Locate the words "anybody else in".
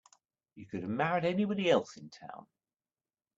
1.25-2.09